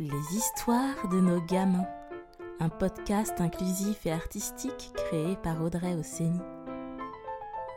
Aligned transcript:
Les 0.00 0.36
histoires 0.36 1.08
de 1.08 1.18
nos 1.18 1.40
gamins. 1.40 1.88
Un 2.60 2.68
podcast 2.68 3.40
inclusif 3.40 4.06
et 4.06 4.12
artistique 4.12 4.92
créé 4.94 5.36
par 5.42 5.60
Audrey 5.60 5.92
Osseni. 5.96 6.38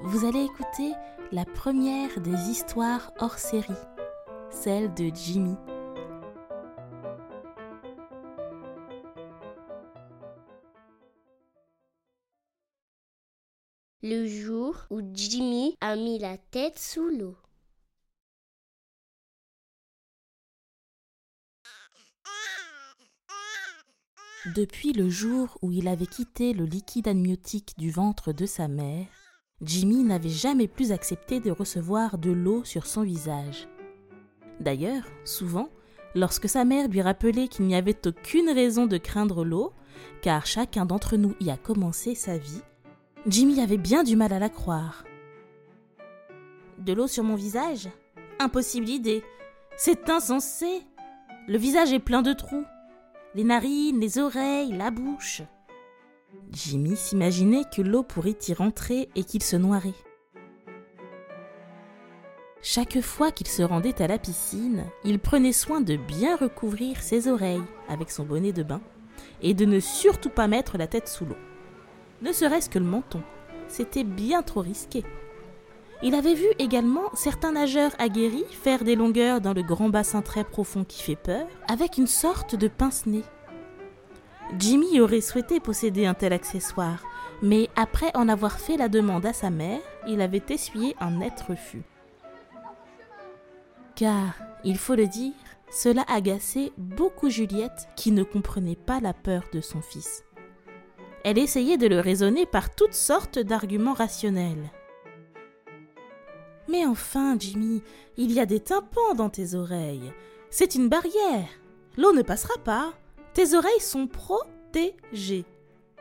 Vous 0.04 0.28
allez 0.28 0.44
écouter 0.44 0.94
la 1.32 1.46
première 1.46 2.22
des 2.22 2.38
histoires 2.52 3.12
hors 3.18 3.40
série, 3.40 3.74
celle 4.52 4.94
de 4.94 5.10
Jimmy. 5.12 5.56
Le 14.04 14.28
jour 14.28 14.76
où 14.92 15.02
Jimmy 15.12 15.76
a 15.82 15.96
mis 15.96 16.20
la 16.20 16.38
tête 16.38 16.78
sous 16.78 17.10
l'eau. 17.10 17.36
Depuis 24.48 24.92
le 24.92 25.08
jour 25.08 25.56
où 25.62 25.72
il 25.72 25.88
avait 25.88 26.08
quitté 26.08 26.54
le 26.54 26.66
liquide 26.66 27.08
amniotique 27.08 27.76
du 27.78 27.92
ventre 27.92 28.34
de 28.34 28.48
sa 28.48 28.68
mère, 28.68 29.06
Jimmy 29.62 30.04
n'avait 30.04 30.30
jamais 30.30 30.68
plus 30.68 30.92
accepté 30.92 31.40
de 31.40 31.52
recevoir 31.52 32.18
de 32.18 32.32
l'eau 32.32 32.64
sur 32.64 32.88
son 32.88 33.04
visage. 33.04 33.68
D'ailleurs, 34.60 35.04
souvent, 35.26 35.70
lorsque 36.16 36.50
sa 36.50 36.66
mère 36.66 36.88
lui 36.88 37.04
rappelait 37.04 37.50
qu'il 37.50 37.68
n'y 37.68 37.76
avait 37.76 38.08
aucune 38.08 38.50
raison 38.50 38.88
de 38.88 38.98
craindre 38.98 39.46
l'eau, 39.46 39.74
car 40.24 40.48
chacun 40.48 40.88
d'entre 40.88 41.18
nous 41.18 41.36
y 41.40 41.52
a 41.52 41.58
commencé 41.58 42.16
sa 42.16 42.40
vie, 42.40 42.64
Jimmy 43.28 43.62
avait 43.62 43.78
bien 43.78 44.04
du 44.04 44.16
mal 44.16 44.34
à 44.34 44.40
la 44.40 44.50
croire. 44.50 45.04
De 46.80 46.94
l'eau 46.94 47.06
sur 47.06 47.24
mon 47.24 47.36
visage? 47.36 47.90
Impossible 48.40 48.90
idée. 48.90 49.24
C'est 49.78 50.10
insensé. 50.10 50.82
Le 51.48 51.60
visage 51.60 51.94
est 51.94 52.00
plein 52.00 52.24
de 52.24 52.34
trous 52.34 52.66
les 53.34 53.44
narines, 53.44 54.00
les 54.00 54.18
oreilles, 54.18 54.74
la 54.74 54.92
bouche. 54.92 55.42
Jimmy 56.52 56.98
s'imaginait 56.98 57.64
que 57.74 57.82
l'eau 57.82 58.04
pourrait 58.04 58.38
y 58.48 58.54
rentrer 58.54 59.10
et 59.16 59.24
qu'il 59.24 59.44
se 59.44 59.56
noierait. 59.56 59.94
Chaque 62.62 63.02
fois 63.02 63.32
qu'il 63.32 63.48
se 63.48 63.64
rendait 63.64 64.02
à 64.02 64.08
la 64.08 64.20
piscine, 64.20 64.86
il 65.04 65.18
prenait 65.18 65.54
soin 65.54 65.82
de 65.82 65.96
bien 65.96 66.36
recouvrir 66.36 67.02
ses 67.02 67.28
oreilles 67.28 67.64
avec 67.88 68.12
son 68.12 68.24
bonnet 68.24 68.54
de 68.54 68.64
bain 68.64 68.82
et 69.42 69.54
de 69.54 69.66
ne 69.66 69.80
surtout 69.80 70.30
pas 70.30 70.48
mettre 70.48 70.78
la 70.78 70.88
tête 70.88 71.08
sous 71.08 71.26
l'eau. 71.26 71.38
Ne 72.22 72.32
serait-ce 72.34 72.70
que 72.70 72.80
le 72.80 72.86
menton, 72.86 73.24
c'était 73.68 74.04
bien 74.04 74.44
trop 74.44 74.62
risqué. 74.62 75.04
Il 76.04 76.16
avait 76.16 76.34
vu 76.34 76.48
également 76.58 77.12
certains 77.14 77.52
nageurs 77.52 77.92
aguerris 78.00 78.46
faire 78.50 78.84
des 78.84 78.96
longueurs 78.96 79.40
dans 79.40 79.54
le 79.54 79.62
grand 79.62 79.90
bassin 79.90 80.24
très 80.24 80.44
profond 80.44 80.84
qui 80.84 81.04
fait 81.04 81.16
peur, 81.16 81.46
avec 81.68 81.98
une 81.98 82.08
sorte 82.08 82.56
de 82.56 82.68
pince-nez. 82.68 83.24
Jimmy 84.58 85.00
aurait 85.00 85.22
souhaité 85.22 85.60
posséder 85.60 86.08
un 86.08 86.16
tel 86.16 86.34
accessoire, 86.34 87.04
mais 87.44 87.70
après 87.76 88.12
en 88.16 88.28
avoir 88.30 88.60
fait 88.60 88.78
la 88.78 88.90
demande 88.90 89.26
à 89.26 89.34
sa 89.34 89.52
mère, 89.52 89.80
il 90.08 90.22
avait 90.22 90.44
essuyé 90.50 90.96
un 91.00 91.12
net 91.12 91.40
refus. 91.48 91.84
Car, 93.96 94.34
il 94.64 94.78
faut 94.78 94.96
le 94.96 95.08
dire, 95.08 95.34
cela 95.72 96.04
agaçait 96.08 96.72
beaucoup 96.78 97.30
Juliette 97.30 97.88
qui 97.96 98.12
ne 98.12 98.24
comprenait 98.24 98.76
pas 98.76 99.00
la 99.00 99.14
peur 99.14 99.44
de 99.54 99.62
son 99.62 99.82
fils. 99.82 100.24
Elle 101.24 101.38
essayait 101.38 101.78
de 101.78 101.88
le 101.88 102.00
raisonner 102.00 102.48
par 102.48 102.74
toutes 102.74 102.96
sortes 102.96 103.38
d'arguments 103.38 103.94
rationnels. 103.94 104.72
Mais 106.72 106.86
enfin, 106.86 107.36
Jimmy, 107.38 107.84
il 108.16 108.32
y 108.32 108.40
a 108.40 108.46
des 108.46 108.62
tympans 108.62 109.14
dans 109.14 109.30
tes 109.30 109.56
oreilles. 109.56 110.14
C'est 110.50 110.76
une 110.76 110.88
barrière. 110.88 111.50
L'eau 111.98 112.14
ne 112.14 112.22
passera 112.22 112.58
pas. 112.64 112.94
Tes 113.34 113.56
oreilles 113.56 113.82
sont 113.82 114.08
protégées. 114.08 115.44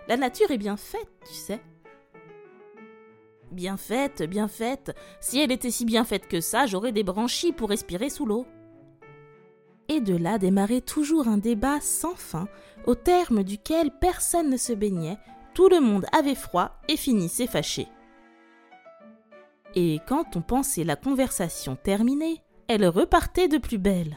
La 0.06 0.16
nature 0.16 0.52
est 0.52 0.58
bien 0.58 0.76
faite, 0.76 1.10
tu 1.26 1.34
sais. 1.34 1.60
Bien 3.50 3.76
faite, 3.76 4.22
bien 4.22 4.46
faite. 4.46 4.94
Si 5.20 5.40
elle 5.40 5.50
était 5.50 5.72
si 5.72 5.84
bien 5.84 6.04
faite 6.04 6.28
que 6.28 6.40
ça, 6.40 6.66
j'aurais 6.66 6.92
des 6.92 7.02
branchies 7.02 7.52
pour 7.52 7.70
respirer 7.70 8.08
sous 8.08 8.24
l'eau. 8.26 8.46
Et 9.88 10.00
de 10.00 10.16
là 10.16 10.38
démarrait 10.38 10.82
toujours 10.82 11.26
un 11.26 11.38
débat 11.38 11.80
sans 11.80 12.14
fin, 12.14 12.46
au 12.86 12.94
terme 12.94 13.42
duquel 13.42 13.90
personne 14.00 14.50
ne 14.50 14.56
se 14.56 14.72
baignait, 14.72 15.18
tout 15.52 15.68
le 15.68 15.80
monde 15.80 16.06
avait 16.16 16.36
froid 16.36 16.76
et 16.86 16.96
finissait 16.96 17.48
fâché. 17.48 17.88
Et 19.74 20.00
quand 20.08 20.36
on 20.36 20.42
pensait 20.42 20.84
la 20.84 20.96
conversation 20.96 21.76
terminée, 21.76 22.42
elle 22.68 22.86
repartait 22.86 23.48
de 23.48 23.58
plus 23.58 23.78
belle. 23.78 24.16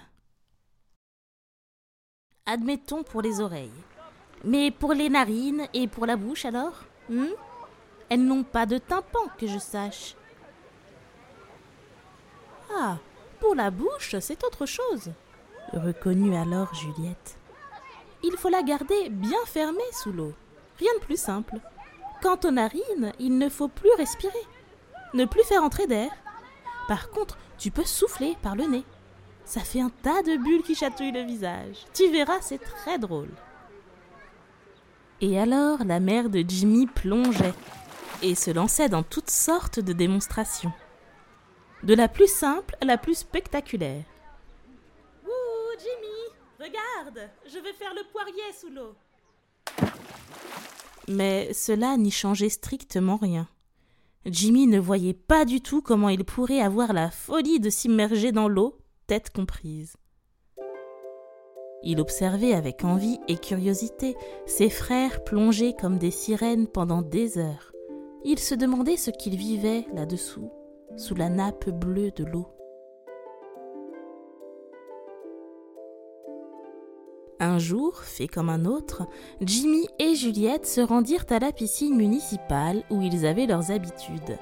Admettons 2.45 3.03
pour 3.03 3.21
les 3.21 3.39
oreilles. 3.39 3.71
Mais 4.43 4.71
pour 4.71 4.93
les 4.93 5.09
narines 5.09 5.67
et 5.73 5.87
pour 5.87 6.05
la 6.05 6.17
bouche 6.17 6.45
alors? 6.45 6.83
Hmm? 7.09 7.27
Elles 8.09 8.23
n'ont 8.23 8.43
pas 8.43 8.65
de 8.65 8.77
tympan 8.77 9.27
que 9.37 9.47
je 9.47 9.59
sache. 9.59 10.15
Ah, 12.75 12.97
pour 13.39 13.55
la 13.55 13.71
bouche, 13.71 14.15
c'est 14.19 14.43
autre 14.43 14.65
chose, 14.65 15.11
reconnut 15.73 16.35
alors 16.35 16.73
Juliette. 16.73 17.37
Il 18.23 18.35
faut 18.37 18.49
la 18.49 18.63
garder 18.63 19.09
bien 19.09 19.37
fermée 19.45 19.81
sous 19.91 20.11
l'eau. 20.11 20.33
Rien 20.79 20.93
de 20.95 21.05
plus 21.05 21.19
simple. 21.19 21.59
Quant 22.21 22.39
aux 22.45 22.51
narines, 22.51 23.13
il 23.19 23.37
ne 23.37 23.49
faut 23.49 23.67
plus 23.67 23.91
respirer 23.97 24.33
ne 25.13 25.25
plus 25.25 25.43
faire 25.43 25.63
entrer 25.63 25.87
d'air. 25.87 26.11
Par 26.87 27.09
contre, 27.09 27.37
tu 27.57 27.71
peux 27.71 27.85
souffler 27.85 28.35
par 28.41 28.55
le 28.55 28.65
nez. 28.65 28.83
Ça 29.45 29.61
fait 29.61 29.81
un 29.81 29.89
tas 29.89 30.21
de 30.23 30.37
bulles 30.37 30.63
qui 30.63 30.75
chatouillent 30.75 31.11
le 31.11 31.23
visage. 31.23 31.85
Tu 31.93 32.09
verras, 32.11 32.41
c'est 32.41 32.59
très 32.59 32.97
drôle. 32.97 33.31
Et 35.21 35.39
alors, 35.39 35.83
la 35.85 35.99
mère 35.99 36.29
de 36.29 36.43
Jimmy 36.45 36.87
plongeait 36.87 37.53
et 38.21 38.35
se 38.35 38.51
lançait 38.51 38.89
dans 38.89 39.03
toutes 39.03 39.29
sortes 39.29 39.79
de 39.79 39.93
démonstrations. 39.93 40.73
De 41.83 41.93
la 41.93 42.07
plus 42.07 42.31
simple 42.31 42.75
à 42.81 42.85
la 42.85 42.97
plus 42.97 43.15
spectaculaire. 43.15 44.03
Ouh, 45.25 45.79
Jimmy, 45.79 46.37
regarde, 46.59 47.29
je 47.45 47.59
vais 47.59 47.73
faire 47.73 47.93
le 47.93 48.03
poirier 48.11 48.53
sous 48.57 48.69
l'eau. 48.69 48.95
Mais 51.09 51.53
cela 51.53 51.97
n'y 51.97 52.11
changeait 52.11 52.49
strictement 52.49 53.17
rien. 53.17 53.47
Jimmy 54.25 54.67
ne 54.67 54.79
voyait 54.79 55.13
pas 55.13 55.43
du 55.43 55.59
tout 55.59 55.81
comment 55.81 56.09
il 56.09 56.23
pourrait 56.23 56.61
avoir 56.61 56.93
la 56.93 57.11
folie 57.11 57.59
de 57.59 57.69
s'immerger 57.69 58.31
dans 58.31 58.47
l'eau, 58.47 58.77
tête 59.07 59.29
comprise. 59.31 59.95
Il 61.83 61.99
observait 61.99 62.53
avec 62.53 62.85
envie 62.85 63.19
et 63.27 63.37
curiosité 63.37 64.15
ses 64.45 64.69
frères 64.69 65.23
plonger 65.25 65.73
comme 65.73 65.97
des 65.97 66.11
sirènes 66.11 66.67
pendant 66.67 67.01
des 67.01 67.37
heures. 67.37 67.73
Il 68.23 68.39
se 68.39 68.55
demandait 68.55 68.95
ce 68.95 69.11
qu'ils 69.11 69.35
vivaient 69.35 69.85
là-dessous, 69.93 70.49
sous 70.95 71.15
la 71.15 71.27
nappe 71.27 71.69
bleue 71.69 72.11
de 72.11 72.23
l'eau. 72.23 72.47
Un 77.43 77.59
jour, 77.59 77.97
fait 77.97 78.29
comme 78.29 78.47
un 78.47 78.63
autre, 78.63 79.03
Jimmy 79.41 79.85
et 79.99 80.15
Juliette 80.15 80.65
se 80.65 80.79
rendirent 80.79 81.25
à 81.29 81.39
la 81.39 81.51
piscine 81.51 81.93
municipale 81.93 82.83
où 82.89 83.01
ils 83.01 83.25
avaient 83.25 83.47
leurs 83.47 83.69
habitudes. 83.69 84.37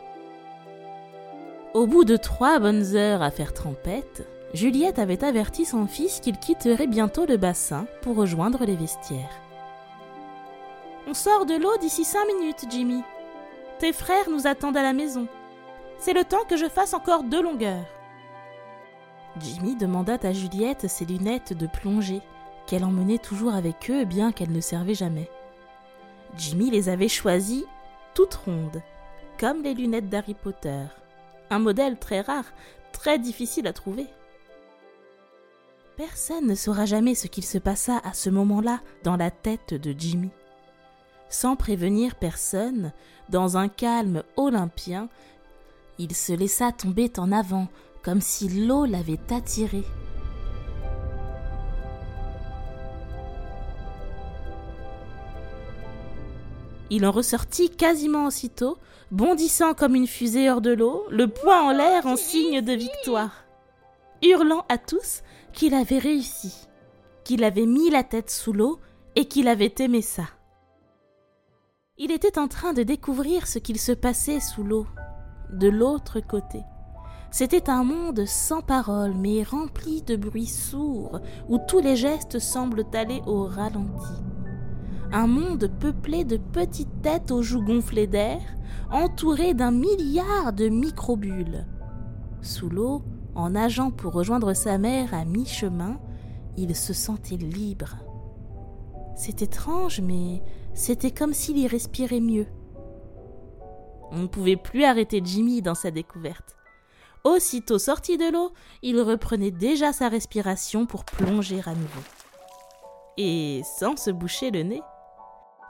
Au 1.74 1.88
bout 1.88 2.04
de 2.04 2.16
trois 2.16 2.60
bonnes 2.60 2.96
heures 2.96 3.24
à 3.24 3.32
faire 3.32 3.56
trempette, 3.56 4.28
Juliette 4.54 5.00
avait 5.00 5.24
averti 5.24 5.66
son 5.66 5.88
fils 5.88 6.20
qu'il 6.20 6.38
quitterait 6.38 6.86
bientôt 6.86 7.26
le 7.26 7.38
bassin 7.38 7.88
pour 8.04 8.18
rejoindre 8.18 8.66
les 8.66 8.76
vestiaires. 8.76 9.42
On 11.08 11.16
sort 11.16 11.48
de 11.48 11.56
l'eau 11.56 11.76
d'ici 11.78 12.04
cinq 12.04 12.28
minutes, 12.28 12.68
Jimmy. 12.70 13.02
Tes 13.80 13.94
frères 13.94 14.30
nous 14.30 14.46
attendent 14.46 14.78
à 14.78 14.84
la 14.84 14.94
maison. 14.94 15.28
C'est 15.98 16.14
le 16.14 16.24
temps 16.24 16.46
que 16.48 16.56
je 16.56 16.70
fasse 16.70 16.94
encore 16.94 17.24
deux 17.24 17.42
longueurs. 17.42 17.88
Jimmy 19.40 19.76
demanda 19.76 20.20
à 20.22 20.34
Juliette 20.34 20.88
ses 20.88 21.06
lunettes 21.06 21.58
de 21.58 21.66
plongée 21.66 22.22
qu'elle 22.72 22.86
emmenait 22.86 23.18
toujours 23.18 23.54
avec 23.54 23.92
eux 23.92 24.06
bien 24.06 24.32
qu'elles 24.32 24.54
ne 24.54 24.62
servaient 24.62 24.94
jamais. 24.94 25.30
Jimmy 26.38 26.72
les 26.72 26.88
avait 26.88 27.10
choisies 27.10 27.66
toutes 28.14 28.36
rondes, 28.36 28.82
comme 29.38 29.62
les 29.62 29.74
lunettes 29.74 30.08
d'Harry 30.08 30.36
Potter. 30.36 30.86
Un 31.50 31.60
modèle 31.60 32.00
très 32.00 32.22
rare, 32.22 32.46
très 32.94 33.20
difficile 33.20 33.68
à 33.68 33.74
trouver. 33.74 34.08
Personne 35.98 36.48
ne 36.48 36.56
saura 36.56 36.86
jamais 36.86 37.14
ce 37.14 37.28
qu'il 37.28 37.44
se 37.44 37.58
passa 37.58 38.00
à 38.06 38.14
ce 38.14 38.30
moment-là 38.30 38.80
dans 39.04 39.18
la 39.18 39.32
tête 39.32 39.74
de 39.74 39.94
Jimmy. 39.98 40.30
Sans 41.28 41.58
prévenir 41.58 42.16
personne, 42.16 42.94
dans 43.28 43.58
un 43.58 43.68
calme 43.68 44.24
olympien, 44.38 45.10
il 46.00 46.16
se 46.16 46.32
laissa 46.32 46.72
tomber 46.72 47.12
en 47.18 47.34
avant, 47.34 47.68
comme 48.02 48.22
si 48.22 48.48
l'eau 48.48 48.86
l'avait 48.86 49.20
attiré. 49.30 49.84
Il 56.94 57.06
en 57.06 57.12
ressortit 57.12 57.70
quasiment 57.70 58.26
aussitôt, 58.26 58.78
bondissant 59.12 59.74
comme 59.74 59.96
une 59.96 60.08
fusée 60.08 60.52
hors 60.52 60.60
de 60.60 60.72
l'eau, 60.72 61.06
le 61.10 61.30
poing 61.30 61.62
en 61.62 61.72
l'air 61.72 62.06
en 62.06 62.18
signe 62.18 62.60
de 62.60 62.74
victoire, 62.74 63.46
hurlant 64.22 64.66
à 64.68 64.78
tous 64.78 65.24
qu'il 65.54 65.74
avait 65.74 66.00
réussi. 66.00 66.68
qu'il 67.24 67.44
avait 67.44 67.68
mis 67.68 67.90
la 67.90 68.04
tête 68.04 68.30
sous 68.30 68.52
l'eau 68.52 68.80
et 69.16 69.26
qu'il 69.26 69.48
avait 69.48 69.74
aimé 69.80 70.02
ça. 70.02 70.24
Il 71.98 72.12
était 72.12 72.40
en 72.40 72.48
train 72.48 72.74
de 72.74 72.84
découvrir 72.84 73.48
ce 73.48 73.60
qu'il 73.60 73.80
se 73.80 73.92
passait 73.92 74.40
sous 74.40 74.64
l'eau, 74.64 74.88
de 75.54 75.70
l'autre 75.70 76.20
côté. 76.20 76.62
C'était 77.30 77.70
un 77.70 77.84
monde 77.84 78.26
sans 78.26 78.62
parole, 78.62 79.14
mais 79.14 79.44
rempli 79.44 80.02
de 80.02 80.16
bruits 80.18 80.48
sourds, 80.48 81.22
où 81.48 81.60
tous 81.70 81.80
les 81.80 81.96
gestes 81.96 82.40
semblent 82.40 82.86
aller 82.94 83.22
au 83.28 83.46
ralenti. 83.46 84.31
Un 85.14 85.28
monde 85.28 85.70
peuplé 85.80 86.24
de 86.24 86.38
petites 86.38 87.02
têtes 87.02 87.32
aux 87.32 87.42
joues 87.42 87.64
gonflées 87.64 88.08
d'air, 88.08 88.40
entouré 88.92 89.54
d'un 89.54 89.72
milliard 89.72 90.54
de 90.54 90.70
microbules. 90.70 91.66
Sous 92.42 92.70
l'eau, 92.70 93.04
en 93.36 93.52
nageant 93.52 93.92
pour 93.92 94.14
rejoindre 94.14 94.54
sa 94.54 94.78
mère 94.78 95.14
à 95.14 95.26
mi-chemin, 95.26 96.00
il 96.58 96.76
se 96.76 96.94
sentait 96.94 97.36
libre. 97.36 97.98
C'est 99.16 99.42
étrange, 99.42 100.00
mais 100.00 100.42
c'était 100.74 101.12
comme 101.12 101.34
s'il 101.34 101.58
y 101.58 101.68
respirait 101.68 102.22
mieux. 102.22 102.48
On 104.12 104.20
ne 104.20 104.28
pouvait 104.28 104.56
plus 104.56 104.86
arrêter 104.86 105.22
Jimmy 105.24 105.62
dans 105.62 105.76
sa 105.76 105.92
découverte. 105.92 106.56
Aussitôt 107.24 107.80
sorti 107.80 108.18
de 108.18 108.32
l'eau, 108.32 108.52
il 108.82 109.00
reprenait 109.00 109.52
déjà 109.52 109.94
sa 109.94 110.10
respiration 110.10 110.86
pour 110.86 111.04
plonger 111.04 111.62
à 111.66 111.74
nouveau. 111.74 112.02
Et 113.18 113.62
sans 113.78 113.98
se 113.98 114.10
boucher 114.10 114.52
le 114.52 114.64
nez. 114.64 114.82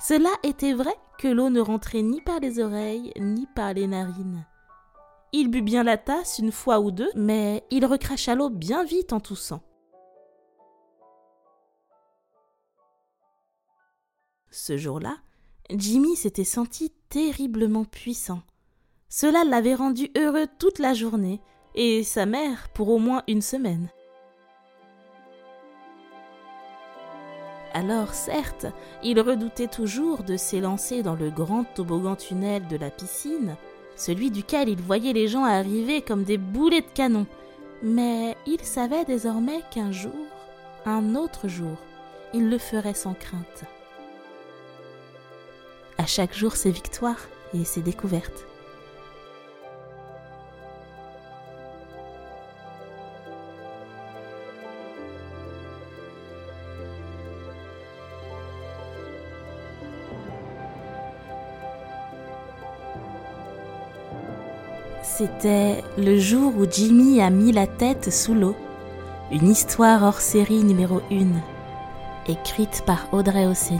Cela 0.01 0.31
était 0.41 0.73
vrai 0.73 0.95
que 1.19 1.27
l'eau 1.27 1.49
ne 1.49 1.61
rentrait 1.61 2.01
ni 2.01 2.21
par 2.21 2.39
les 2.39 2.59
oreilles 2.59 3.13
ni 3.19 3.45
par 3.55 3.73
les 3.73 3.85
narines. 3.85 4.47
Il 5.31 5.49
but 5.49 5.61
bien 5.61 5.83
la 5.83 5.97
tasse 5.97 6.39
une 6.39 6.51
fois 6.51 6.79
ou 6.79 6.89
deux, 6.89 7.11
mais 7.15 7.63
il 7.69 7.85
recracha 7.85 8.33
l'eau 8.33 8.49
bien 8.49 8.83
vite 8.83 9.13
en 9.13 9.19
toussant. 9.19 9.61
Ce 14.49 14.75
jour-là, 14.75 15.17
Jimmy 15.69 16.15
s'était 16.15 16.43
senti 16.43 16.91
terriblement 17.09 17.85
puissant. 17.85 18.41
Cela 19.07 19.43
l'avait 19.43 19.75
rendu 19.75 20.09
heureux 20.17 20.47
toute 20.57 20.79
la 20.79 20.93
journée, 20.93 21.41
et 21.75 22.03
sa 22.03 22.25
mère 22.25 22.69
pour 22.73 22.89
au 22.89 22.97
moins 22.97 23.23
une 23.27 23.41
semaine. 23.41 23.89
Alors 27.73 28.13
certes, 28.13 28.67
il 29.01 29.19
redoutait 29.21 29.67
toujours 29.67 30.23
de 30.23 30.35
s'élancer 30.35 31.03
dans 31.03 31.15
le 31.15 31.29
grand 31.29 31.63
toboggan 31.63 32.15
tunnel 32.15 32.67
de 32.67 32.75
la 32.75 32.89
piscine, 32.89 33.55
celui 33.95 34.29
duquel 34.29 34.67
il 34.67 34.81
voyait 34.81 35.13
les 35.13 35.27
gens 35.27 35.45
arriver 35.45 36.01
comme 36.01 36.23
des 36.23 36.37
boulets 36.37 36.81
de 36.81 36.91
canon, 36.93 37.25
mais 37.81 38.35
il 38.45 38.61
savait 38.61 39.05
désormais 39.05 39.61
qu'un 39.71 39.91
jour, 39.91 40.11
un 40.85 41.15
autre 41.15 41.47
jour, 41.47 41.77
il 42.33 42.49
le 42.49 42.57
ferait 42.57 42.93
sans 42.93 43.13
crainte. 43.13 43.63
À 45.97 46.05
chaque 46.05 46.33
jour 46.33 46.55
ses 46.55 46.71
victoires 46.71 47.27
et 47.53 47.63
ses 47.63 47.81
découvertes. 47.81 48.50
C'était 65.03 65.83
le 65.97 66.19
jour 66.19 66.53
où 66.57 66.65
Jimmy 66.69 67.21
a 67.21 67.31
mis 67.31 67.51
la 67.51 67.65
tête 67.65 68.13
sous 68.13 68.35
l'eau. 68.35 68.55
Une 69.31 69.49
histoire 69.49 70.03
hors 70.03 70.21
série 70.21 70.63
numéro 70.63 71.01
1, 71.11 72.31
écrite 72.31 72.83
par 72.85 73.07
Audrey 73.11 73.47
Osseni. 73.47 73.79